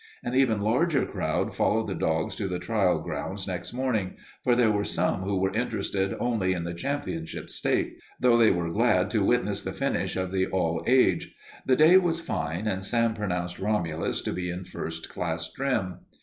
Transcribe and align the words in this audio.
An 0.23 0.33
even 0.33 0.61
larger 0.61 1.05
crowd 1.05 1.53
followed 1.53 1.85
the 1.85 1.93
dogs 1.93 2.33
to 2.33 2.47
the 2.47 2.57
trial 2.57 3.01
grounds 3.01 3.45
next 3.47 3.71
morning, 3.71 4.15
for 4.43 4.55
there 4.55 4.71
were 4.71 4.83
some 4.83 5.21
who 5.21 5.39
were 5.39 5.53
interested 5.53 6.17
only 6.19 6.53
in 6.53 6.63
the 6.63 6.73
Championship 6.73 7.51
stake, 7.51 7.99
though 8.19 8.35
they 8.35 8.49
were 8.49 8.73
glad 8.73 9.11
to 9.11 9.23
witness 9.23 9.61
the 9.61 9.73
finish 9.73 10.15
of 10.15 10.31
the 10.31 10.47
All 10.47 10.83
Age. 10.87 11.35
The 11.67 11.75
day 11.75 11.97
was 11.97 12.19
fine 12.19 12.65
and 12.65 12.83
Sam 12.83 13.13
pronounced 13.13 13.59
Romulus 13.59 14.23
to 14.23 14.33
be 14.33 14.49
in 14.49 14.63
first 14.63 15.07
class 15.07 15.51
trim. 15.53 15.99